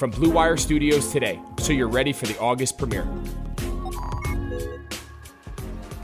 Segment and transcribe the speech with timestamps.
[0.00, 3.06] from Blue Wire Studios today so you're ready for the August premiere.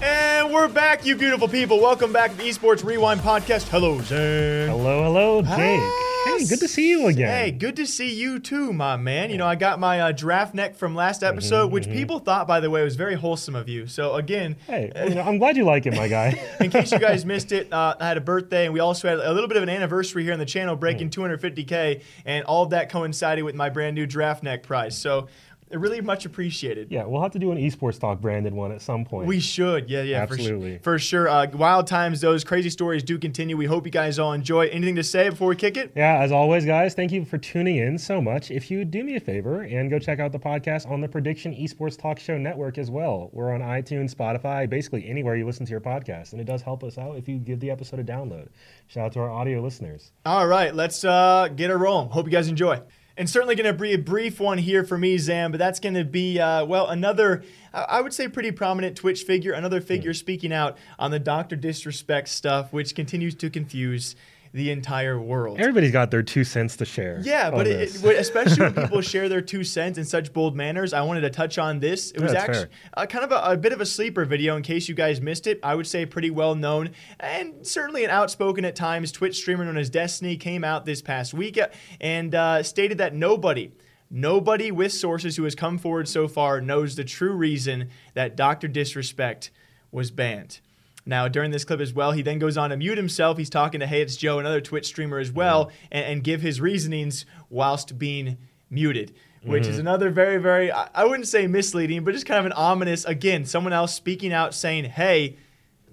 [0.03, 1.81] And we're back, you beautiful people.
[1.81, 3.69] Welcome back to the Esports Rewind podcast.
[3.69, 4.69] Hello, Zane.
[4.69, 6.06] Hello, hello, Jake.
[6.27, 7.29] Hey, good to see you again.
[7.29, 9.31] Hey, good to see you too, my man.
[9.31, 12.59] You know, I got my uh, giraffe neck from last episode, which people thought, by
[12.59, 13.87] the way, was very wholesome of you.
[13.87, 16.41] So again, Hey, you know, I'm glad you like it, my guy.
[16.61, 19.19] in case you guys missed it, uh, I had a birthday, and we also had
[19.19, 22.71] a little bit of an anniversary here on the channel, breaking 250k, and all of
[22.71, 24.99] that coincided with my brand new giraffe neck prize.
[24.99, 25.29] So,
[25.71, 26.91] really much appreciated.
[26.91, 29.27] yeah, we'll have to do an esports talk branded one at some point.
[29.27, 30.79] We should, yeah, yeah, Absolutely.
[30.79, 31.29] for, su- for sure.
[31.29, 33.57] Uh, wild times, those crazy stories do continue.
[33.57, 34.67] We hope you guys all enjoy.
[34.69, 35.93] Anything to say before we kick it?
[35.97, 38.51] yeah, as always, guys, thank you for tuning in so much.
[38.51, 41.53] If you do me a favor and go check out the podcast on the Prediction
[41.55, 43.31] Esports Talk Show Network as well.
[43.33, 46.85] We're on iTunes, Spotify, basically anywhere you listen to your podcast, and it does help
[46.85, 48.49] us out if you give the episode a download.
[48.87, 50.13] Shout out to our audio listeners.
[50.25, 52.11] All right, let's uh, get it rolling.
[52.11, 52.81] Hope you guys enjoy.
[53.19, 55.95] And certainly going to be a brief one here for me, Zam, but that's going
[55.95, 60.53] to be, uh, well, another, I would say, pretty prominent Twitch figure, another figure speaking
[60.53, 61.57] out on the Dr.
[61.57, 64.17] Disrespect stuff, which continues to confuse
[64.57, 65.61] the entire world.
[65.61, 67.21] Everybody's got their two cents to share.
[67.23, 70.95] Yeah, but it, it- especially when people share their two cents in such bold manners,
[70.95, 72.11] I wanted to touch on this.
[72.13, 74.89] It was actually uh, kind of a, a bit of a sleeper video in case
[74.89, 75.61] you guys missed it.
[75.63, 79.77] I would say pretty well known and certainly an outspoken at times Twitch streamer known
[79.77, 81.69] as Destiny came out this past week uh,
[82.01, 83.73] and uh, stated that nobody.
[84.11, 88.69] Nobody with sources who has come forward so far knows the true reason that Dr.
[88.69, 89.51] Disrespect
[89.91, 90.61] was banned.
[91.09, 93.39] Now, during this clip as well, he then goes on to mute himself.
[93.39, 96.61] He's talking to Hey It's Joe, another Twitch streamer as well, and, and give his
[96.61, 98.37] reasonings whilst being
[98.69, 102.47] muted, which is another very, very, I I wouldn't say misleading, but just kind of
[102.47, 105.37] an ominous, again, someone else speaking out saying, Hey,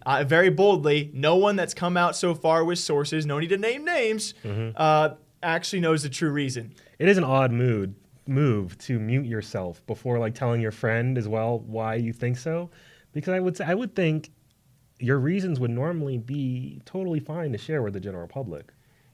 [0.05, 3.57] uh, very boldly, no one that's come out so far with sources, no need to
[3.57, 4.33] name names,
[4.75, 5.09] uh,
[5.43, 6.73] actually knows the true reason.
[6.99, 7.93] it is an odd mood
[8.25, 12.69] move to mute yourself before like telling your friend as well why you think so
[13.11, 14.31] because i would say i would think
[15.03, 18.65] your reasons would normally be totally fine to share with the general public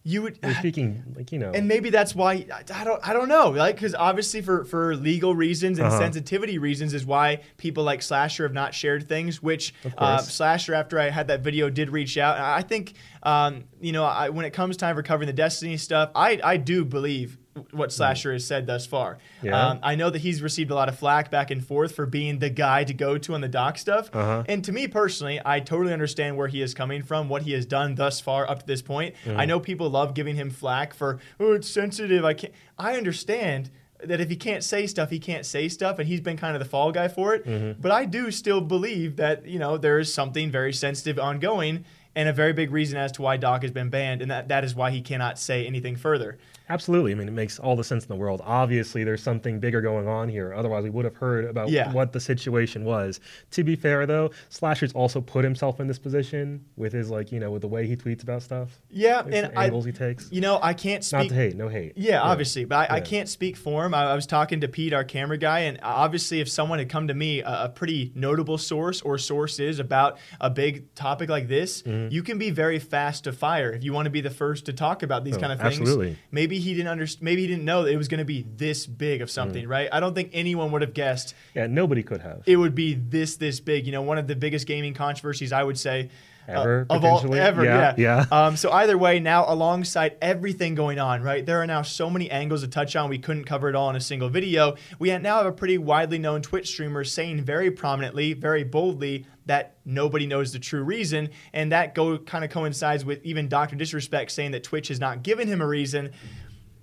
[0.03, 0.39] You would.
[0.44, 3.47] you're speaking like you know and maybe that's why I, I don't I don't know
[3.50, 6.00] like because obviously for for legal reasons and Uh-huh.
[6.06, 7.27] sensitivity reasons is why
[7.57, 9.41] people like Slasher have not shared things.
[9.44, 10.19] Which uh.
[10.19, 12.36] Slasher after I had that video did reach out.
[12.38, 12.94] And I think
[13.24, 16.56] um, you know I, when it comes time for covering the Destiny stuff, I I
[16.71, 17.38] do believe
[17.72, 19.18] what Slasher has said thus far.
[19.42, 19.70] Yeah.
[19.70, 22.40] Um, I know that he's received a lot of flack back and forth for being
[22.40, 24.10] the guy to go to on the doc stuff.
[24.14, 24.44] Uh-huh.
[24.48, 27.66] And to me personally, I totally understand where he is coming from, what he has
[27.66, 29.16] done thus far up to this point.
[29.26, 29.40] Mm-hmm.
[29.40, 32.26] I know people love giving him flack for, oh, it's sensitive.
[32.26, 32.54] I can't.
[32.78, 33.72] I understand
[34.04, 36.60] that if he can't say stuff, he can't say stuff, and he's been kind of
[36.60, 37.46] the fall guy for it.
[37.46, 37.82] Mm-hmm.
[37.82, 41.86] But I do still believe that you know there is something very sensitive ongoing,
[42.16, 44.64] and a very big reason as to why Doc has been banned, and that that
[44.64, 46.38] is why he cannot say anything further.
[46.69, 47.12] Absolutely.
[47.12, 48.42] I mean, it makes all the sense in the world.
[48.45, 50.54] Obviously, there's something bigger going on here.
[50.54, 51.92] Otherwise, we would have heard about Yeah.
[51.92, 53.19] what the situation was.
[53.51, 57.39] To be fair, though, Slasher's also put himself in this position with his, like, you
[57.39, 58.80] know, with the way he tweets about stuff.
[58.89, 60.31] Yeah, and some I, angles he takes.
[60.31, 61.19] you know, I can't speak.
[61.19, 61.94] Not to hate, no hate.
[61.95, 63.94] Yeah, obviously, but I, I can't speak for him.
[63.94, 67.07] I, I was talking to Pete, our camera guy, and obviously, if someone had come
[67.07, 71.81] to me, a, a pretty notable source or sources about a big topic like this,
[71.81, 72.12] Mm-hmm.
[72.13, 74.74] you can be very fast to fire if you want to be the first to
[74.74, 75.80] talk about these Oh, kind of things.
[75.80, 76.18] absolutely.
[76.31, 77.24] Maybe he didn't understand.
[77.24, 79.70] Maybe he didn't know that it was going to be this big of something, Mm.
[79.70, 79.90] right?
[79.92, 82.44] I don't think anyone would have guessed Yeah, nobody could have.
[82.46, 83.86] it would be this this big.
[83.86, 86.10] You know, one of the biggest gaming controversies I would say
[86.48, 87.64] uh, Ever, of all ever.
[87.64, 88.46] Yeah, Yeah, yeah.
[88.48, 91.46] Um, so either way, now alongside everything going on, right?
[91.46, 93.08] There are now so many angles to touch on.
[93.08, 94.74] We couldn't cover it all in a single video.
[94.98, 99.76] We now have a pretty widely known Twitch streamer saying very prominently, very boldly that
[99.86, 104.32] nobody knows the true reason, and that go kind of coincides with even Doctor Disrespect
[104.32, 106.10] saying that Twitch has not given him a reason.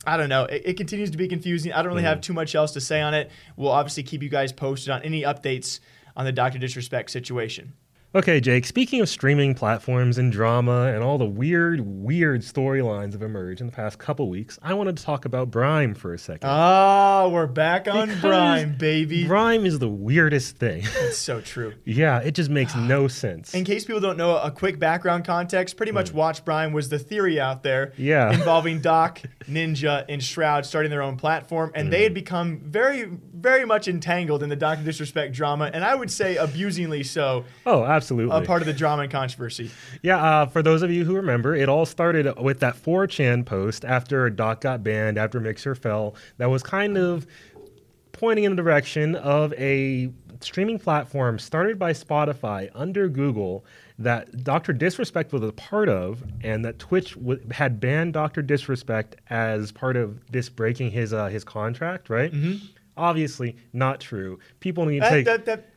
[0.07, 0.45] I don't know.
[0.45, 1.73] It, it continues to be confusing.
[1.73, 2.23] I don't really have mm-hmm.
[2.23, 3.31] too much else to say on it.
[3.57, 5.81] We'll obviously keep you guys posted on any updates
[6.17, 7.75] on the Doctor Disrespect situation.
[8.15, 13.21] Okay, Jake, speaking of streaming platforms and drama and all the weird, weird storylines that
[13.21, 16.19] have emerged in the past couple weeks, I wanted to talk about Brime for a
[16.19, 16.49] second.
[16.49, 19.27] Ah, we're back on Because Prime, baby.
[19.27, 20.85] Brime is the weirdest thing.
[21.03, 21.75] It's so true.
[21.85, 23.53] yeah, it just makes no sense.
[23.53, 26.99] In case people don't know, a quick background context pretty much Watch Brime was the
[26.99, 28.03] theory out there Hmm.
[28.03, 28.33] Yeah.
[28.33, 31.71] involving Doc, Ninja, and Shroud starting their own platform.
[31.75, 31.91] And Hmm.
[31.93, 35.71] they had become very, very much entangled in the Doctor Disrespect drama.
[35.75, 38.37] And I would say abusingly so, oh, absolutely.
[38.37, 39.71] a part of the drama and controversy.
[40.03, 43.85] Yeah, uh, for those of you who remember, it all started with that 4chan post
[43.85, 47.27] after Doc got banned, after Mixer fell, that was kind of
[48.13, 50.11] pointing in the direction of a
[50.41, 53.65] streaming platform started by Spotify under Google
[53.99, 54.73] that Dr.
[54.75, 58.43] Disrespect was a part of, and that Twitch w- had banned Dr.
[58.43, 62.33] Disrespect as part of this breaking his uh, his contract, right?
[62.99, 64.39] Obviously, not true.
[64.61, 65.25] People need to That, take.
[65.27, 65.69] that, that,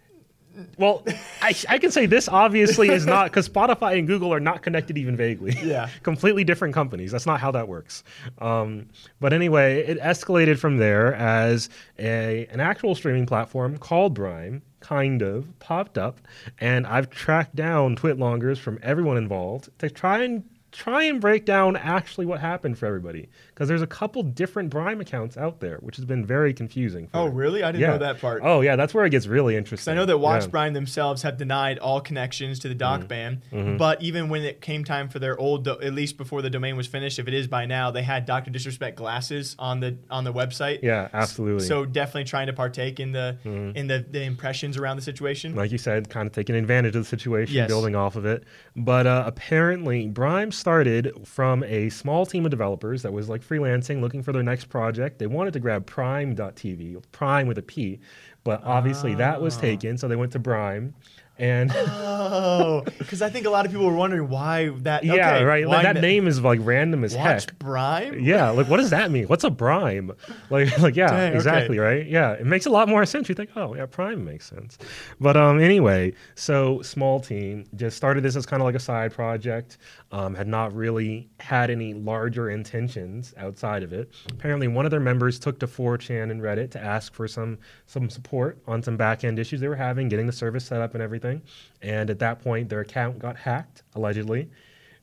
[0.78, 1.04] Well,
[1.42, 4.98] I, I can say this obviously is not because Spotify and Google are not connected
[4.98, 5.58] even vaguely.
[5.64, 5.90] Yeah.
[6.04, 7.12] Completely different companies.
[7.12, 8.04] That's not how that works.
[8.40, 8.88] Um,
[9.20, 15.22] but anyway, it escalated from there as a an actual streaming platform called Brime kind
[15.22, 16.20] of popped up,
[16.60, 21.76] and I've tracked down twitlongers from everyone involved to try and try and break down
[21.76, 23.28] actually what happened for everybody
[23.60, 27.08] because there's a couple different Brime accounts out there, which has been very confusing.
[27.08, 27.62] For oh, really?
[27.62, 27.88] I didn't Yeah.
[27.90, 28.40] know that part.
[28.42, 29.92] Oh yeah, that's where it gets really interesting.
[29.92, 30.48] I know that Watch Yeah.
[30.48, 32.80] Brime themselves have denied all connections to the Mm-hmm.
[33.02, 33.42] doc ban,
[33.78, 36.78] but even when it came time for their old, do- at least before the domain
[36.78, 40.24] was finished, if it is by now, they had Doctor Disrespect glasses on the on
[40.24, 40.80] the website.
[40.82, 41.64] Yeah, absolutely.
[41.64, 41.68] Mm-hmm.
[41.68, 45.54] So definitely trying to partake in the in the, the impressions around the situation.
[45.56, 47.68] like you said, kind of taking advantage of the situation, Yes.
[47.68, 48.46] building off of it.
[48.78, 54.02] But uh, apparently, Brime started from a small team of developers that was like freelancing,
[54.02, 55.18] looking for their next project.
[55.20, 58.00] They wanted to grab Prime.tv, Prime with a P,
[58.44, 59.42] but obviously that Ah.
[59.42, 60.94] was taken, so they went to Brime.
[61.38, 65.06] And Oh, because I think a lot of people were wondering why that.
[65.06, 65.66] yeah, right.
[65.66, 67.58] Like, that name is like random as Watch heck.
[67.60, 68.20] Brime.
[68.20, 69.26] Yeah, like what does that mean?
[69.28, 70.12] What's a brime?
[70.50, 71.36] Like, like yeah, Dang, okay.
[71.38, 72.06] exactly, right?
[72.06, 73.30] Yeah, it makes a lot more sense.
[73.30, 74.78] You think, oh, yeah, prime makes sense.
[75.22, 79.14] But um, anyway, so small team just started this as kind of like a side
[79.14, 79.78] project.
[80.12, 84.12] Um, had not really had any larger intentions outside of it.
[84.32, 88.10] Apparently, one of their members took to 4chan and Reddit to ask for some some
[88.10, 91.04] support on some back end issues they were having, getting the service set up and
[91.04, 91.44] everything.
[91.84, 94.50] And at that point, their account got hacked allegedly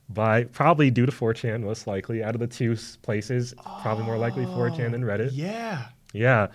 [0.09, 2.23] by probably due to 4chan, most likely.
[2.23, 5.31] Out of the two places, probably more likely 4chan than Reddit.
[5.33, 5.85] Yeah.
[6.13, 6.47] Yeah.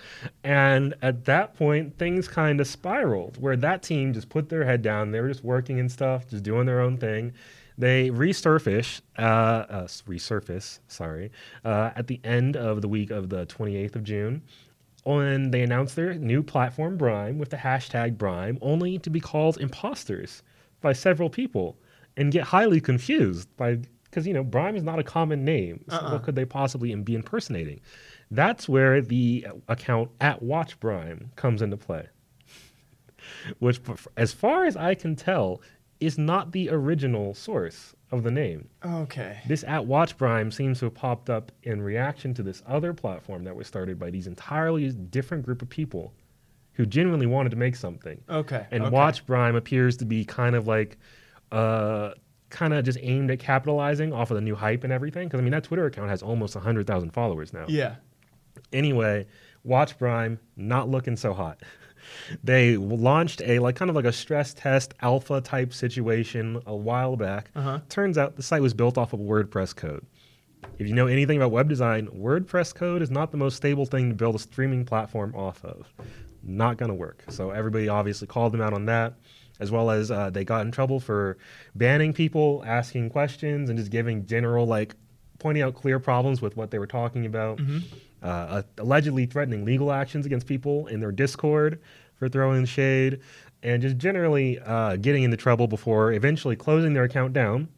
[0.45, 4.83] And at that point, things kind of spiraled where that team just put their head
[4.83, 5.11] down.
[5.11, 7.33] They were just working and stuff, just doing their own thing.
[7.83, 11.33] They resurface, uh, uh, resurface, sorry,
[11.65, 14.43] uh, at the end of the week of the 28th of June.
[15.03, 19.59] When they announced their new platform, Brime, with the hashtag Brime, only to be called
[19.61, 20.45] imposters
[20.81, 21.77] by several people
[22.17, 25.85] and get highly confused by because you know Brime is not a common name.
[25.89, 27.81] So what could they possibly be impersonating?
[28.31, 32.07] That's where the account at Watch Brime comes into play,
[33.59, 33.81] which,
[34.17, 35.61] as far as I can tell,
[36.03, 38.69] is not the original source of the name.
[38.85, 39.39] Okay.
[39.47, 43.45] This at Watch Brime seems to have popped up in reaction to this other platform
[43.45, 46.13] that was started by these entirely different group of people
[46.73, 48.21] who genuinely wanted to make something.
[48.29, 48.67] Okay.
[48.71, 48.91] And okay.
[48.93, 50.99] Watch Brime appears to be kind of like,
[51.53, 52.11] uh,
[52.51, 55.29] kind of just aimed at capitalizing off of the new hype and everything.
[55.29, 57.67] Because I mean, that Twitter account has almost hundred thousand followers now.
[57.69, 57.97] Yeah.
[58.73, 59.27] Anyway,
[59.65, 61.63] Watch Brime not looking so hot.
[62.43, 67.17] They launched a like kind of like a stress test alpha type situation a while
[67.17, 67.51] back.
[67.55, 67.81] Uh-huh.
[67.89, 70.07] Turns out the site was built off of WordPress code.
[70.79, 74.09] If you know anything about web design, WordPress code is not the most stable thing
[74.11, 75.93] to build a streaming platform off of.
[76.43, 77.25] Not going to work.
[77.29, 79.15] So everybody obviously called them out on that,
[79.61, 81.37] as well as uh, they got in trouble for
[81.75, 84.95] banning people, asking questions, and just giving general like
[85.39, 87.61] pointing out clear problems with what they were talking about.
[88.23, 91.81] Uh, allegedly threatening legal actions against people in their Discord
[92.15, 93.19] for throwing shade,
[93.65, 97.69] and just generally uh, getting into trouble before eventually closing their account down,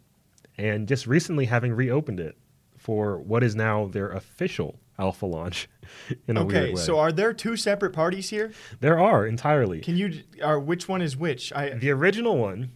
[0.59, 2.37] and just recently having reopened it
[2.77, 5.67] for what is now their official alpha launch.
[6.29, 6.61] In a Okay.
[6.61, 6.81] weird way.
[6.83, 8.53] So are there two separate parties here?
[8.81, 9.81] there are entirely.
[9.81, 10.23] Can you?
[10.43, 11.53] Are which one is which?
[11.55, 11.71] I.
[11.71, 12.71] The original one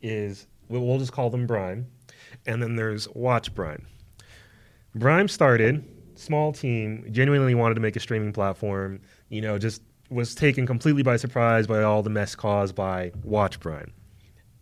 [0.00, 1.86] is we'll we'll just call them Brime,
[2.46, 3.86] and then there's Watch Brime.
[4.94, 5.84] Brime started
[6.18, 9.00] small team, genuinely wanted to make a streaming platform.
[9.28, 13.60] You know, just was taken completely by surprise by all the mess caused by Watch
[13.60, 13.92] Brime.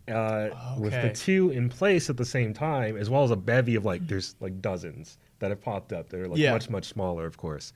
[0.07, 0.49] Uh,
[0.79, 3.83] With the two in place at the same time, as well as a bevy of
[3.83, 6.09] like, there's like dozens that have popped up.
[6.09, 6.53] They're like Yeah.
[6.53, 7.73] much much smaller, of course,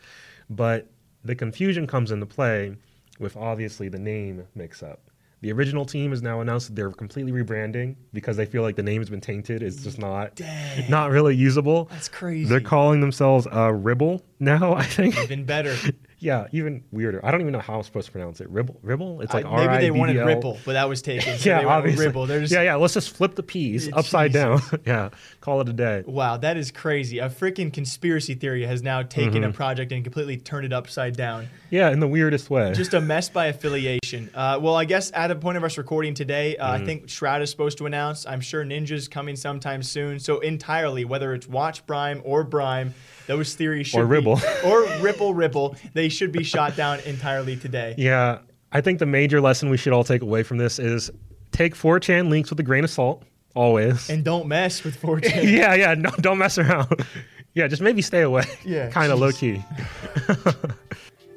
[0.49, 0.87] but
[1.25, 2.75] the confusion comes into play
[3.19, 5.10] with obviously the name mix up.
[5.41, 8.83] The original team has now announced that they're completely rebranding because they feel like the
[8.83, 9.63] name has been tainted.
[9.63, 10.87] It's just not Dang.
[10.87, 11.85] not really usable.
[11.85, 12.47] That's crazy.
[12.47, 14.73] They're calling themselves uh, Ribble now.
[14.75, 15.17] I think.
[15.17, 15.75] Even better.
[16.21, 17.19] Yeah, even weirder.
[17.25, 18.49] I don't even know how I'm supposed to pronounce it.
[18.49, 18.79] Ribble.
[18.83, 19.21] Ribble.
[19.21, 21.37] It's like I- R maybe they B B wanted Ripple, but that was taken.
[21.37, 22.25] So Yeah, they obviously.
[22.27, 22.75] They're just, yeah, yeah.
[22.75, 24.61] Let's just flip the P's Yeah, upside down.
[24.85, 25.09] Yeah,
[25.41, 26.03] call it a day.
[26.05, 27.19] Wow, that is crazy.
[27.19, 29.49] A freaking conspiracy theory has now taken Mm-hmm.
[29.49, 31.47] a project and completely turned it upside down.
[31.69, 32.71] Yeah, in the weirdest way.
[32.73, 34.29] Just a mess by affiliation.
[34.33, 36.83] Uh, well, I guess at the point of us recording today, uh, Mm-hmm.
[36.83, 38.25] I think Shroud is supposed to announce.
[38.25, 40.19] I'm sure Ninja's coming sometime soon.
[40.19, 42.93] So entirely, whether it's Watch Brime or Brime,
[43.27, 44.39] those theories should Or be- Ribble.
[44.65, 47.95] or Ripple Ripple, they should be shot down entirely today.
[47.97, 48.39] yeah,
[48.71, 51.11] I think the major lesson we should all take away from this is
[51.51, 53.23] take 4chan links with a grain of salt.
[53.53, 54.09] Always.
[54.09, 55.43] And don't mess with 4chan.
[55.51, 55.93] yeah, yeah.
[55.93, 56.87] No, don't mess around.
[57.53, 58.45] yeah, just maybe stay away.
[58.63, 59.61] Yeah, kind of low key.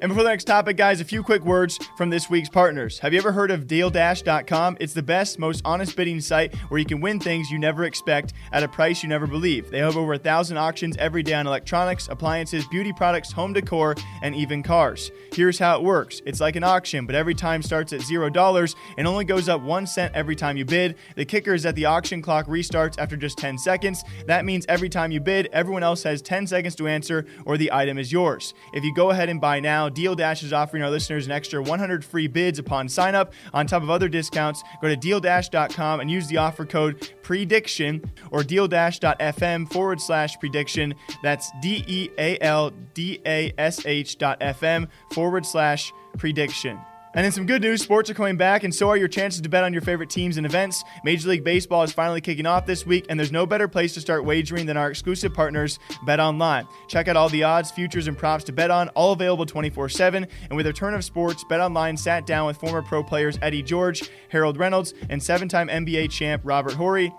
[0.05, 2.99] And before the next topic, guys, a few quick words from this week's partners.
[2.99, 4.77] Have you ever heard of DealDash.com?
[4.79, 8.33] It's the best, most honest bidding site where you can win things you never expect
[8.51, 9.71] at a price you never believe.
[9.71, 13.95] They have over a thousand auctions every day on electronics, appliances, beauty products, home decor,
[14.21, 15.09] and even cars.
[15.33, 18.75] Here's how it works it's like an auction, but every time starts at zero dollars
[18.99, 20.97] and only goes up one cent every time you bid.
[21.15, 24.03] The kicker is that the auction clock restarts after just 10 seconds.
[24.27, 27.71] That means every time you bid, everyone else has 10 seconds to answer or the
[27.73, 28.53] item is yours.
[28.71, 31.61] If you go ahead and buy now, Deal Dash is offering our listeners an extra
[31.61, 33.33] 100 free bids upon sign up.
[33.53, 38.41] On top of other discounts, go to dealdash.com and use the offer code prediction or
[38.41, 40.93] dealdash.fm forward slash prediction.
[41.23, 46.77] That's D E A L D A S H dot FM forward slash prediction.
[47.15, 49.47] And in some good news, sports are coming back, and so are your chances to
[49.47, 50.83] bet on your favorite teams and events.
[51.05, 54.01] Major League Baseball is finally kicking off this week, and there's no better place to
[54.01, 56.67] start wagering than our exclusive partners, Bet Online.
[56.89, 60.27] Check out all the odds, futures, and props to bet on, all available 24 7.
[60.49, 63.63] And with the return of sports, Bet Online sat down with former pro players Eddie
[63.63, 67.13] George, Harold Reynolds, and seven time NBA champ Robert Horry.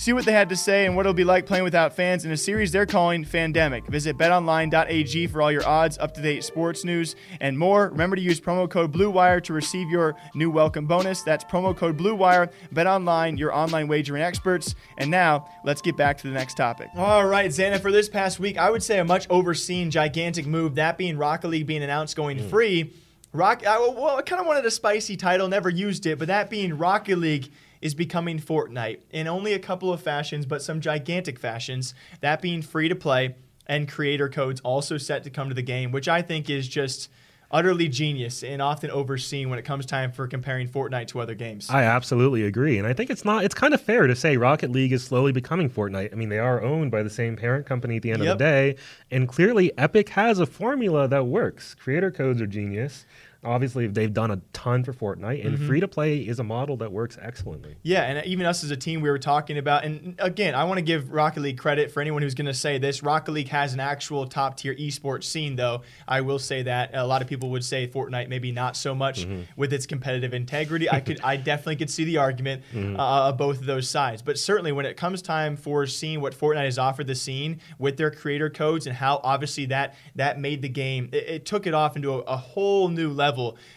[0.00, 2.32] See what they had to say and what it'll be like playing without fans in
[2.32, 3.86] a series they're calling Fandemic.
[3.86, 7.90] Visit betonline.ag for all your odds, up to date sports news, and more.
[7.90, 11.20] Remember to use promo code BLUEWIRE to receive your new welcome bonus.
[11.22, 12.50] That's promo code BLUEWIRE.
[12.74, 14.74] BetOnline, your online wagering experts.
[14.96, 16.88] And now, let's get back to the next topic.
[16.96, 20.76] All right, Xana, for this past week, I would say a much overseen gigantic move,
[20.76, 22.48] that being Rocket League being announced going hmm.
[22.48, 22.94] free.
[23.34, 26.48] Rock, I, well, I kind of wanted a spicy title, never used it, but that
[26.48, 31.38] being Rocket League is becoming Fortnite in only a couple of fashions, but some gigantic
[31.38, 31.94] fashions.
[32.20, 33.34] That being free to play
[33.66, 37.08] and creator codes also set to come to the game, which I think is just
[37.52, 41.68] utterly genius and often overseen when it comes time for comparing Fortnite to other games.
[41.68, 43.42] I absolutely agree, and I think it's not.
[43.44, 46.12] It's kind of fair to say Rocket League is slowly becoming Fortnite.
[46.12, 48.32] I mean, they are owned by the same parent company at the end Yep.
[48.32, 48.76] of the day,
[49.10, 51.74] and clearly Epic has a formula that works.
[51.74, 53.04] Creator codes are genius.
[53.42, 55.66] Obviously, they've done a ton for Fortnite, and mm-hmm.
[55.66, 57.74] free to play is a model that works excellently.
[57.82, 60.76] Yeah, and even us as a team, we were talking about, and again, I want
[60.76, 63.02] to give Rocket League credit for anyone who's going to say this.
[63.02, 65.80] Rocket League has an actual top tier esports scene, though.
[66.06, 69.22] I will say that a lot of people would say Fortnite maybe not so much
[69.22, 69.42] mm-hmm.
[69.56, 70.90] with its competitive integrity.
[70.90, 73.00] I could, I definitely could see the argument mm-hmm.
[73.00, 76.34] uh, of both of those sides, but certainly when it comes time for seeing what
[76.34, 80.60] Fortnite has offered the scene with their creator codes and how obviously that that made
[80.60, 83.29] the game, it, it took it off into a, a whole new level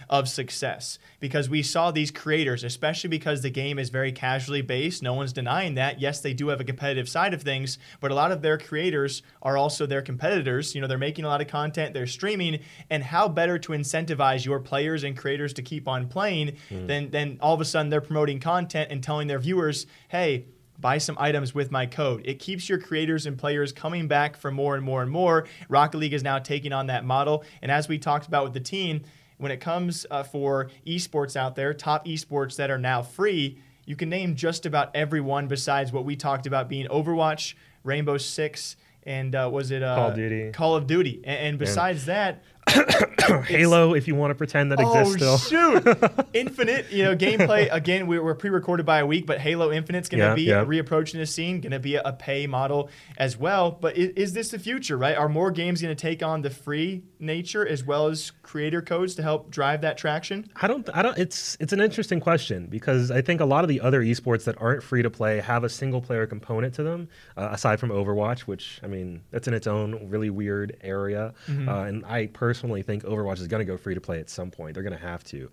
[0.10, 5.04] of success because we saw these creators, especially because the game is very casually based.
[5.04, 6.00] No one's denying that.
[6.00, 9.22] Yes, they do have a competitive side of things, but a lot of their creators
[9.42, 10.76] are also their competitors.
[10.76, 14.46] You know, they're making a lot of content, they're streaming, and how better to incentivize
[14.46, 16.88] your players and creators to keep on playing hmm.
[16.88, 20.46] than than all of a sudden they're promoting content and telling their viewers, "Hey,
[20.80, 22.22] buy some items with my code.
[22.26, 25.48] It keeps your creators and players coming back for more and more and more.
[25.70, 27.44] Rocket League is now taking on that model.
[27.62, 29.04] And as we talked about with the team,
[29.44, 33.96] when it comes uh, for esports out there, top esports that are now free, you
[33.98, 39.36] can name just about everyone besides what we talked about being Overwatch, Rainbow Six, and
[39.36, 40.52] uh, was it uh, Call of Duty.
[40.54, 41.22] Call of Duty.
[41.26, 42.42] And, and besides that,
[43.46, 45.82] Halo, if you want to pretend that exists oh, still.
[45.82, 46.26] shoot!
[46.34, 48.08] Infinite, you know, gameplay again.
[48.08, 50.66] We were pre-recorded by a week, but Halo Infinite's going to Yeah, be yeah.
[50.66, 53.72] reapproaching the scene, going to be a, a pay model as well.
[53.72, 54.98] But is, is this the future?
[54.98, 55.16] Right?
[55.16, 59.16] Are more games going to take on the free nature as well as creator codes
[59.16, 60.50] to help drive that traction?
[60.62, 60.90] I don't.
[60.94, 61.18] I don't.
[61.18, 64.60] It's it's an interesting question because I think a lot of the other esports that
[64.62, 68.42] aren't free to play have a single player component to them, uh, aside from Overwatch,
[68.42, 71.34] which I mean that's in its own really weird area.
[71.48, 71.70] Mm-hmm.
[71.70, 74.52] Uh, and I personally think Overwatch is going to go free to play at some
[74.52, 74.74] point.
[74.74, 75.50] They're going to have to.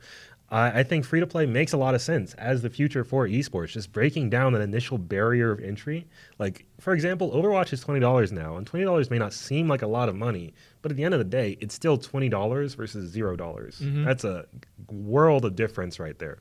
[0.51, 3.27] I I think free to play makes a lot of sense as the future for
[3.27, 6.07] esports, just breaking down that initial barrier of entry.
[6.39, 10.09] Like, for example, Overwatch is $20 now, and $20 may not seem like a lot
[10.09, 10.53] of money,
[10.83, 13.37] but at the end of the day, it's still $20 versus $0.
[13.37, 14.05] dollars mm-hmm.
[14.05, 14.47] That's a
[14.91, 16.39] world of difference right there.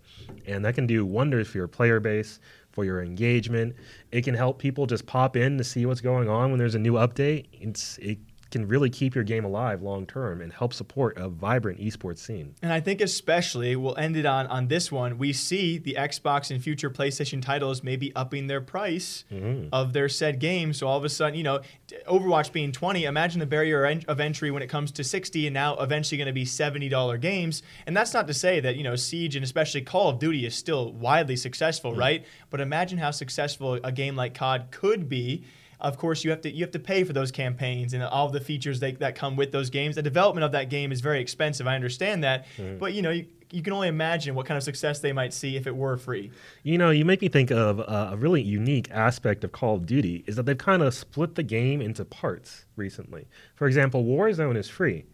[0.48, 2.40] And that can do wonders for your player base,
[2.72, 3.76] for your engagement.
[4.12, 6.80] It can help people just pop in to see what's going on when there's a
[6.80, 7.48] new update.
[7.54, 8.18] It's, it
[8.52, 12.56] can really keep your game alive long term and help support a vibrant esports scene.
[12.62, 15.18] And I think especially we'll end it on on this one.
[15.18, 19.70] We see the Xbox and future PlayStation titles maybe upping their price mm-hmm.
[19.72, 20.74] of their said game.
[20.74, 21.62] So all of a sudden, you know,
[22.08, 25.76] Overwatch being 20, imagine the barrier of entry when it comes to 60 and now
[25.78, 27.64] eventually going to be $70 games.
[27.86, 30.56] And that's not to say that, you know, Siege and especially Call of Duty is
[30.56, 31.98] still widely successful, mm.
[31.98, 32.26] right?
[32.50, 35.44] But imagine how successful a game like COD could be
[35.82, 38.40] of course you have to you have to pay for those campaigns and all the
[38.42, 39.96] features that, that come with those games.
[39.96, 41.68] The development of that game is very expensive.
[41.68, 42.46] I understand that.
[42.80, 45.56] But you know you, you can only imagine what kind of success they might see
[45.56, 46.32] if it were free.
[46.64, 49.86] You know, you make me think of uh, a really unique aspect of Call of
[49.86, 53.28] Duty is that they've kind of split the game into parts recently.
[53.56, 55.06] For example, Warzone is free.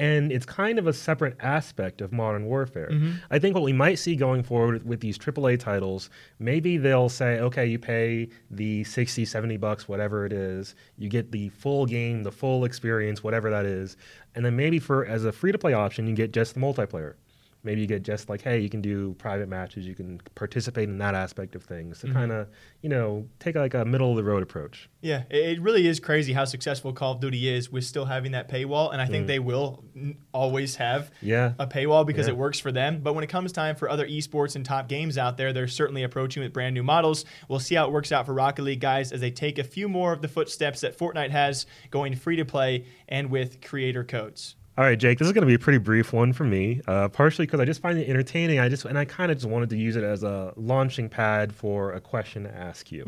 [0.00, 2.88] And it's kind of a separate aspect of modern warfare.
[2.90, 3.12] Mm-hmm.
[3.30, 6.08] I think what we might see going forward with these AAA titles,
[6.38, 11.32] maybe they'll say, okay, you pay the 60, 70 bucks, whatever it is, you get
[11.32, 13.98] the full game, the full experience, whatever that is.
[14.34, 17.16] And then maybe for as a free to play option, you get just the multiplayer
[17.62, 20.98] maybe you get just like hey you can do private matches you can participate in
[20.98, 22.00] that aspect of things.
[22.00, 22.16] To mm-hmm.
[22.16, 22.48] kind of
[22.82, 24.88] you know take like a middle of the road approach.
[25.00, 28.48] Yeah it, really is crazy how successful call of duty is with still having that
[28.48, 29.28] paywall and i think mm.
[29.28, 29.84] they will
[30.32, 31.52] always have Yeah.
[31.58, 32.32] a paywall because Yeah.
[32.34, 33.00] it works for them.
[33.02, 36.02] But when it comes time for other esports and top games out there they're certainly
[36.02, 37.24] approaching with brand new models.
[37.48, 39.88] We'll see how it works out for rocket league guys as they take a few
[39.88, 44.56] more of the footsteps that fortnite has going free to play and with creator codes
[44.80, 47.06] all right jake this is going to be a pretty brief one for me uh,
[47.10, 48.58] partially because i just find it entertaining.
[48.58, 51.54] I just and i kind of just wanted to use it as a launching pad
[51.54, 53.04] for a question to ask you.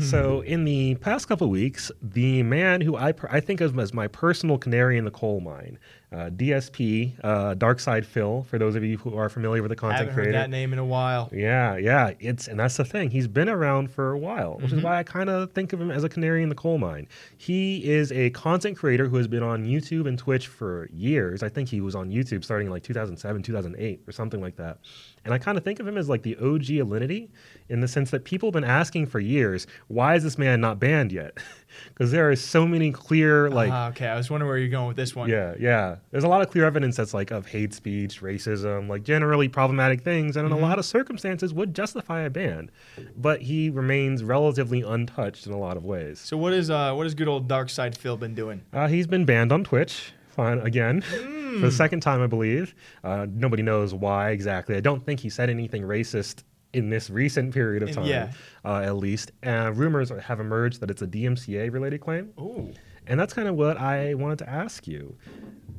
[0.00, 3.94] So in the past couple of weeks the man who i, I think of as
[3.94, 5.78] my personal canary in the coal mine
[6.12, 9.76] uh, dsp uh, dark side phil for those of you who are familiar with the
[9.76, 12.12] content haven't creator heard that name in a while Yeah, yeah.
[12.20, 13.10] It's and that's the thing.
[13.10, 15.90] He's been around for a while, which is why I kind of think of him
[15.90, 17.08] as a canary in the coal mine.
[17.36, 21.42] He is a content creator who has been on YouTube and Twitch for years.
[21.42, 24.78] I think he was on YouTube starting in like 2007, 2008 or something like that.
[25.26, 27.28] And I kind of think of him as like the OG Alinity
[27.68, 30.78] in the sense that people have been asking for years, why is this man not
[30.78, 31.36] banned yet?
[31.92, 34.86] Because there are so many clear like Ah, okay i was wondering where you're going
[34.88, 35.96] with this one yeah, yeah.
[36.10, 40.00] There's a lot of clear evidence that's like of hate speech, racism, like generally problematic
[40.00, 42.70] things, and in a lot of circumstances would justify a ban.
[43.16, 46.18] But he remains relatively untouched in a lot of ways.
[46.20, 49.06] so what is uh what has good old dark side phil been doing Uh, he's
[49.08, 50.12] been banned on Twitch.
[50.36, 52.74] Fine again for the second time, I believe.
[53.02, 54.76] Uh, nobody knows why exactly.
[54.76, 58.32] I don't think he said anything racist in this recent period of time, yeah.
[58.64, 59.32] uh, at least.
[59.42, 62.32] And rumors have emerged that it's a DMCA related claim.
[62.38, 62.72] Ooh.
[63.06, 65.16] And that's kind of what I wanted to ask you.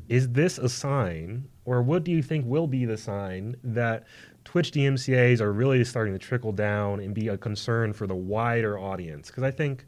[0.09, 4.05] Is this a sign or what do you think will be the sign that
[4.45, 8.79] Twitch DMCA's are really starting to trickle down and be a concern for the wider
[8.79, 9.27] audience?
[9.27, 9.85] Because I think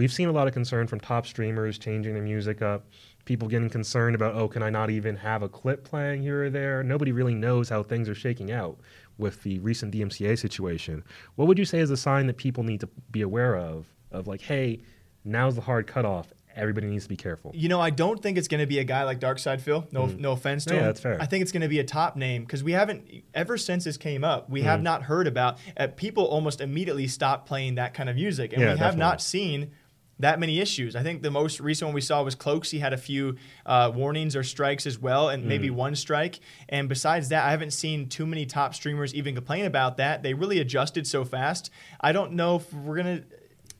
[0.00, 2.86] we've seen a lot of concern from top streamers changing their music up,
[3.26, 6.48] people getting concerned about, oh, can I not even have a clip playing here or
[6.48, 6.82] there?
[6.82, 8.78] Nobody really knows how things are shaking out
[9.18, 11.04] with the recent DMCA situation.
[11.34, 13.84] What would you say is a sign that people need to be aware of?
[14.10, 14.80] Of like, hey,
[15.22, 16.32] now's the hard cutoff.
[16.56, 17.52] Everybody needs to be careful.
[17.54, 19.92] You know, I don't think it's going to be a guy like DarksydePhil.
[19.92, 20.86] No, no offense to Yeah, him.
[20.86, 21.18] that's fair.
[21.20, 23.98] I think it's going to be a top name because we haven't ever since this
[23.98, 24.48] came up.
[24.48, 28.54] We have not heard about uh, people almost immediately stopped playing that kind of music,
[28.54, 29.70] and Yeah, we have not seen
[30.20, 30.94] that many issues.
[30.96, 32.70] I think the most recent one we saw was Cloaks.
[32.70, 36.40] He had a few uh, warnings or strikes as well, and maybe one strike.
[36.68, 40.22] And besides that, I haven't seen too many top streamers even complain about that.
[40.22, 41.70] They really adjusted so fast.
[42.00, 43.22] I don't know if we're gonna.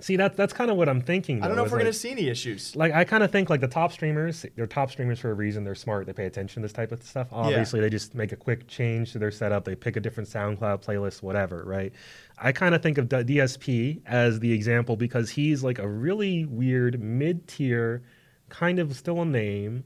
[0.03, 1.43] See, that, that's kind of what I'm thinking.
[1.43, 2.75] I don't know if we're gonna see any issues.
[2.75, 5.63] like I kind of think like the top streamers, they're top streamers for a reason.
[5.63, 6.07] They're smart.
[6.07, 7.29] They pay attention to this type of stuff.
[7.31, 9.67] Obviously, they just make a quick change to their setup.
[9.67, 11.93] They pick a different SoundCloud playlist, whatever, right?
[12.43, 17.01] I kind of think of DSP as the example because he's like a really weird
[17.01, 18.03] mid-tier,
[18.49, 19.85] kind of still a name,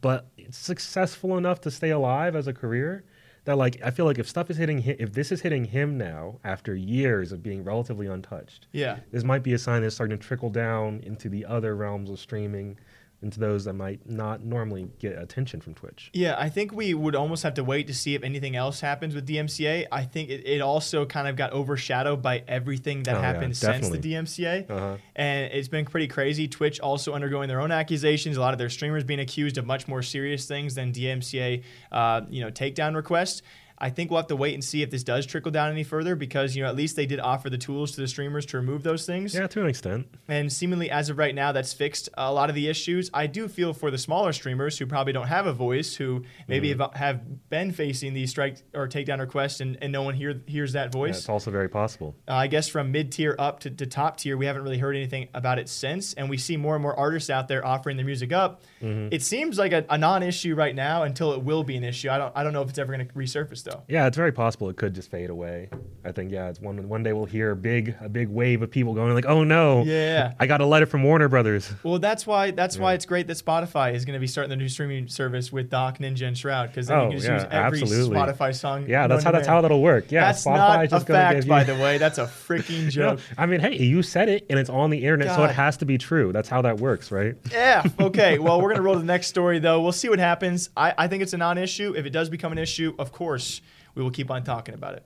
[0.00, 3.04] but successful enough to stay alive as a career.
[3.44, 5.96] That like I feel like if stuff is hitting him, if this is hitting him
[5.96, 8.98] now after years of being relatively untouched, Yeah.
[9.10, 12.10] this might be a sign that it's starting to trickle down into the other realms
[12.10, 12.78] of streaming,
[13.20, 16.08] into those that might not normally get attention from Twitch.
[16.12, 19.12] Yeah, I think we would almost have to wait to see if anything else happens
[19.14, 19.86] with DMCA.
[19.90, 23.56] I think it, it also kind of got overshadowed by everything that Oh, yeah, happened
[23.56, 23.98] since the.
[23.98, 24.70] DMCA.
[24.70, 24.96] Uh-huh.
[25.16, 26.46] And it's been pretty crazy.
[26.46, 28.36] Twitch also undergoing their own accusations.
[28.36, 32.20] A lot of their streamers being accused of much more serious things than DMCA, uh,
[32.30, 33.42] you know, takedown requests.
[33.80, 36.16] I think we'll have to wait and see if this does trickle down any further
[36.16, 38.82] because, you know, at least they did offer the tools to the streamers to remove
[38.82, 39.34] those things.
[39.34, 40.08] Yeah, to an extent.
[40.26, 43.08] And seemingly, as of right now, that's fixed a lot of the issues.
[43.14, 46.70] I do feel for the smaller streamers who probably don't have a voice, who maybe
[46.70, 46.80] Mm-hmm.
[46.80, 50.72] have, have been facing these strike or takedown requests, and, and no one hear, hears
[50.72, 51.18] that Yeah, voice.
[51.18, 52.16] it's also very possible.
[52.26, 54.96] Uh, I guess from mid tier up to, to top tier, we haven't really heard
[54.96, 56.14] anything about it since.
[56.14, 58.62] And we see more and more artists out there offering their music up.
[58.82, 59.08] Mm-hmm.
[59.12, 62.10] It seems like a, a non issue right now until it will be an issue.
[62.10, 63.82] I don't, I don't know if it's ever going to resurface, though.
[63.88, 65.68] Yeah, it's very possible it could just fade away.
[66.04, 68.70] I think yeah, it's one one day we'll hear a big a big wave of
[68.70, 70.32] people going like, "Oh no, Yeah.
[70.40, 73.36] I got a letter from Warner Brothers." Well, that's why that's why it's great that
[73.36, 76.68] Spotify is going to be starting the new streaming service with Doc, Ninja, and Shroud
[76.68, 78.16] because then you Oh, can just yeah, use every absolutely.
[78.16, 78.86] Spotify song.
[78.88, 80.10] Yeah, that's how that's how that'll work.
[80.10, 81.98] Yeah, that's Spotify not is just a fact, give you- by the way.
[81.98, 83.20] That's a freaking No, joke.
[83.36, 85.84] I mean, hey, you said it, and it's on the internet, so it has to
[85.84, 86.32] be true.
[86.32, 87.34] That's how that works, right?
[87.52, 87.82] Yeah.
[88.00, 88.38] Okay.
[88.38, 89.80] Well, we're gonna roll to the next story though.
[89.82, 90.70] We'll see what happens.
[90.76, 91.94] I, I think it's a non-issue.
[91.96, 93.57] If it does become an issue, of course,
[93.98, 95.02] we will keep on talking about it.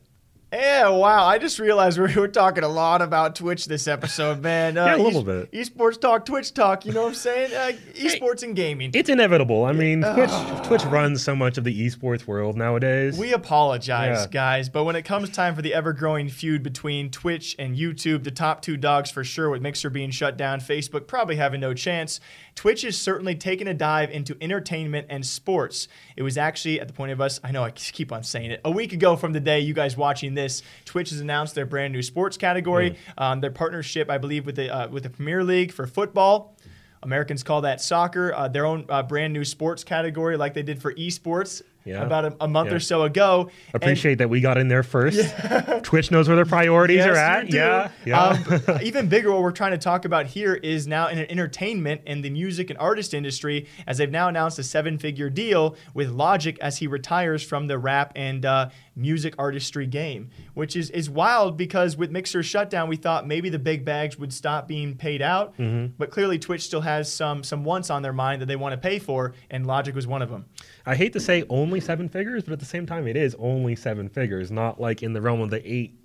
[0.53, 1.25] Yeah, wow.
[1.25, 4.77] I just realized we were talking a lot about Twitch this episode, man.
[4.77, 5.53] Uh, Yeah, a little es- bit.
[5.53, 6.85] Esports talk, Twitch talk.
[6.85, 7.55] You know what I'm saying?
[7.55, 8.91] Uh, esports and gaming.
[8.93, 9.65] It's inevitable.
[9.65, 10.31] I mean, Twitch
[10.65, 13.17] Twitch runs so much of the esports world nowadays.
[13.19, 14.27] We apologize, Yeah.
[14.31, 18.31] guys, but when it comes time for the ever-growing feud between Twitch and YouTube, the
[18.31, 22.21] top two dogs for sure, with Mixer being shut down, Facebook probably having no chance.
[22.55, 25.89] Twitch is certainly taking a dive into entertainment and sports.
[26.15, 28.61] It was actually at the point of us, I know I keep on saying it,
[28.67, 30.42] a week ago from the day you guys watching this,
[30.85, 34.75] Twitch has announced their brand new sports category, um, their partnership, I believe, with the
[34.75, 36.57] uh, with the Premier League for football.
[37.03, 38.33] Americans call that soccer.
[38.33, 42.03] Uh, their own uh, brand new sports category, like they did for esports Yeah.
[42.03, 42.77] about a, a month Yeah.
[42.77, 43.51] or so ago.
[43.73, 45.35] And- Appreciate that we got in there first.
[45.83, 47.53] Twitch knows where their priorities Yes, are at.
[47.53, 48.23] Yeah, yeah.
[48.23, 52.25] Um, even bigger, what we're trying to talk about here is now in entertainment and
[52.25, 56.79] the music and artist industry, as they've now announced a seven-figure deal with Logic as
[56.79, 61.97] he retires from the rap and uh, music artistry game, which is is wild because
[61.97, 65.95] with Mixer shutdown, we thought maybe the big bags would stop being paid out, Mm-hmm.
[65.99, 68.79] but clearly Twitch still has some some wants on their mind that they want to
[68.79, 70.45] pay for, and Logic was one of them.
[70.87, 73.77] I hate to say only seven figures, but at the same time, it is only
[73.77, 75.99] seven figures, not like in the realm of the eight.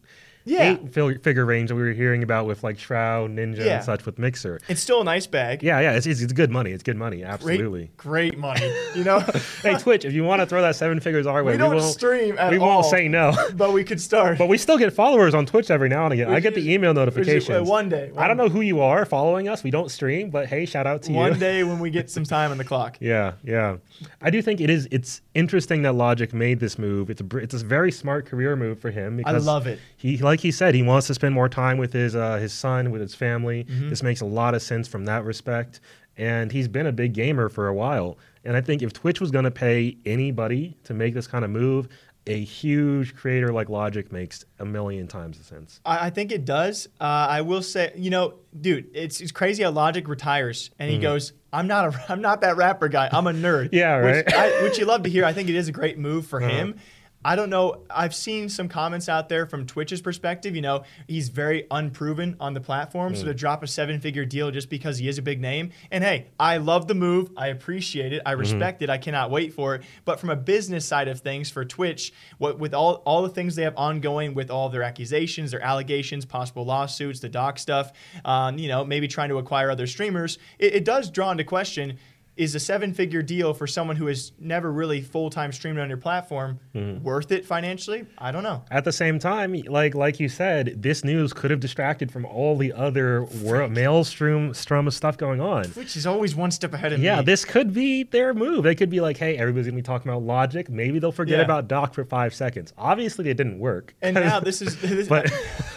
[0.48, 0.72] Yeah.
[0.72, 3.76] Eight fig- figure range that we were hearing about with like Shroud, Ninja, Yeah.
[3.78, 4.60] and such with Mixer.
[4.68, 5.62] It's still a nice bag.
[5.62, 6.72] Yeah, yeah, it's, it's, it's good money.
[6.72, 7.24] It's good money.
[7.24, 7.92] Absolutely.
[7.98, 8.72] great money.
[8.96, 9.20] You know.
[9.62, 11.84] hey, Twitch, if you want to throw that seven figures our way, We don't won't,
[11.94, 13.34] stream at we won't say no.
[13.56, 14.38] but we could start.
[14.38, 16.30] But we still get followers on Twitch every now and again.
[16.34, 17.50] I get the email notifications.
[17.60, 19.64] uh, one day, I don't know who you are following us.
[19.64, 21.18] We don't stream, but hey, shout out to you.
[21.18, 22.98] one day when we get some time on the clock.
[23.02, 23.78] Yeah, yeah.
[24.22, 24.88] I do think it is.
[24.92, 27.10] It's interesting that Logic made this move.
[27.10, 29.18] It's a it's a very smart career move for him.
[29.18, 29.80] Because I love it.
[29.98, 32.92] He, like he said, he wants to spend more time with his uh, his son,
[32.92, 33.64] with his family.
[33.64, 33.90] Mm-hmm.
[33.90, 35.80] This makes a lot of sense from that respect.
[36.16, 38.18] And he's been a big gamer for a while.
[38.44, 41.50] And I think if Twitch was going to pay anybody to make this kind of
[41.52, 41.88] move,
[42.28, 45.80] a huge creator like Logic makes a million times the sense.
[45.86, 46.88] I, I think it does.
[47.00, 51.00] Uh, I will say, you know, dude, it's, it's crazy how Logic retires and he
[51.00, 53.10] goes, "I'm not a, I'm not that rapper guy.
[53.12, 54.26] I'm a nerd." Yeah, right.
[54.26, 55.26] Which, I, which you love to hear.
[55.26, 56.80] I think it is a great move for him.
[57.28, 57.82] I don't know.
[57.90, 60.56] I've seen some comments out there from Twitch's perspective.
[60.56, 63.18] You know, he's very unproven on the platform.
[63.18, 65.72] So to drop a seven figure deal just because he is a big name.
[65.92, 67.32] And hey, I love the move.
[67.36, 68.22] I appreciate it.
[68.26, 68.90] I respect it.
[68.90, 69.82] I cannot wait for it.
[70.06, 73.58] But from a business side of things for Twitch, what with all, all the things
[73.58, 77.92] they have ongoing with all their accusations, their allegations, possible lawsuits, the doc stuff,
[78.24, 81.98] um, you know, maybe trying to acquire other streamers, it, it does draw into question
[82.38, 85.90] is a seven figure deal for someone who has never really full time streamed on
[85.90, 87.04] your platform mm-hmm.
[87.04, 88.06] worth it financially?
[88.18, 88.64] I don't know.
[88.72, 92.58] At the same time, like like you said, this news could have distracted from all
[92.58, 95.66] the other wor- maelstrom strum of stuff going on.
[95.70, 97.26] Which is always one step ahead of Yeah, me.
[97.26, 98.64] this could be their move.
[98.64, 100.70] They could be like, "Hey, everybody's gonna be talking about Logic.
[100.70, 101.46] Maybe they'll forget Yeah.
[101.46, 103.96] about Doc for five seconds." Obviously, it didn't work.
[104.02, 105.32] and now this is, this, But-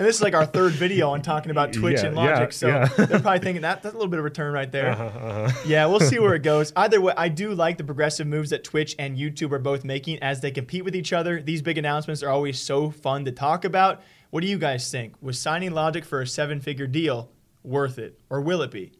[0.00, 2.48] and this is like our third video on talking about Twitch Yeah, and Logic.
[2.48, 2.86] yeah, so yeah.
[2.86, 4.92] they're probably thinking that that's a little bit of a return right there.
[4.92, 6.72] Uh-huh, Yeah, we'll see where it goes.
[6.74, 10.18] Either way, I do like the progressive moves that Twitch and YouTube are both making
[10.20, 11.42] as they compete with each other.
[11.42, 14.00] These big announcements are always so fun to talk about.
[14.30, 15.14] What do you guys think?
[15.20, 17.30] Was signing Logic for a seven figure deal
[17.62, 18.92] worth it, or will it be?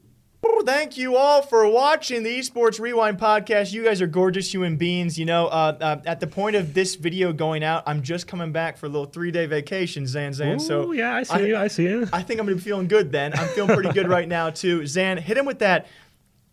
[0.42, 3.72] Thank you all for watching the Esports Rewind podcast.
[3.72, 5.18] You guys are gorgeous human beings.
[5.18, 8.52] You know, uh, uh, at the point of this video going out, I'm just coming
[8.52, 10.60] back for a little three day vacation, Zan Zan.
[10.60, 11.56] so Ooh, yeah, I see you.
[11.56, 12.08] I see you.
[12.12, 13.32] I think I'm gonna be feeling good then.
[13.34, 14.86] I'm feeling pretty good right now too.
[14.86, 15.86] Zan, hit him with that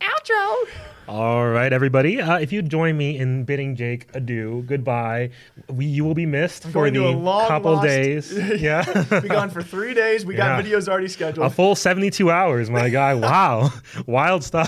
[0.01, 0.67] outro.
[1.07, 2.19] All right, everybody.
[2.19, 5.29] Uh, if you join me in bidding Jake adieu, goodbye,
[5.69, 8.37] we, you will be missed for going to the a long couple lost- days.
[8.61, 8.83] Yeah.
[9.21, 10.25] Be gone for three days.
[10.25, 11.45] We got videos already scheduled.
[11.45, 13.13] A full 72 hours, my guy.
[13.13, 13.69] Wow.
[14.05, 14.67] Wild stuff.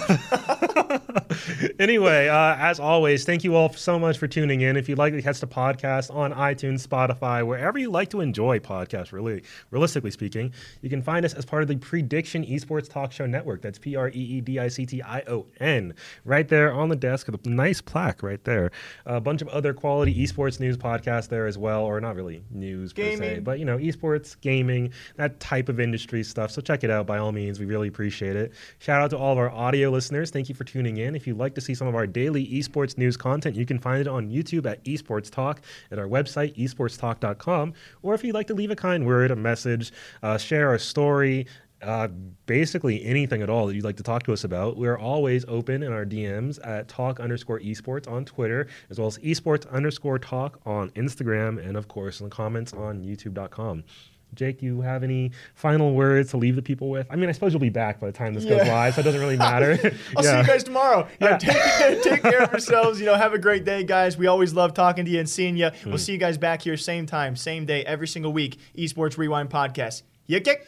[1.79, 4.77] anyway, uh, as always, thank you all so much for tuning in.
[4.77, 8.59] If you'd like to catch the podcast on iTunes, Spotify, wherever you like to enjoy
[8.59, 13.11] podcasts, really, realistically speaking, you can find us as part of the Prediction Esports Talk
[13.11, 13.61] Show Network.
[13.61, 15.93] That's P R E E D I C T I O N.
[16.25, 18.71] Right there on the desk, a nice plaque right there.
[19.05, 22.93] A bunch of other quality esports news podcasts there as well, or not really news
[22.93, 26.51] per se, but you know, esports, gaming, that type of industry stuff.
[26.51, 27.59] So check it out by all means.
[27.59, 28.53] We really appreciate it.
[28.79, 30.31] Shout out to all of our audio listeners.
[30.31, 31.15] Thank you for tuning in.
[31.15, 34.01] If you'd like to see some of our daily esports news content, you can find
[34.01, 35.61] it on YouTube at Esports Talk,
[35.91, 39.93] at our website, esportstalk.com, or if you'd like to leave a kind word, a message,
[40.23, 41.47] uh, share a story,
[41.81, 42.07] uh,
[42.45, 44.77] basically anything at all that you'd like to talk to us about.
[44.77, 49.17] We're always open in our DMs at talk underscore esports on Twitter, as well as
[49.19, 53.83] esports underscore talk on Instagram, and of course in the comments on youtube.com.
[54.35, 57.07] Jake, you have any final words to leave the people with?
[57.09, 59.03] I mean, I suppose you'll be back by the time this goes live, so it
[59.03, 59.71] doesn't really matter.
[60.17, 61.07] I'll see you guys tomorrow.
[61.19, 61.37] Yeah, Yeah.
[61.37, 62.99] take, take care of yourselves.
[62.99, 64.17] You know, have a great day, guys.
[64.17, 65.69] We always love talking to you and seeing you.
[65.69, 65.89] Hmm.
[65.89, 68.59] We'll see you guys back here same time, same day, every single week.
[68.77, 70.03] Esports Rewind podcast.
[70.27, 70.67] You kick.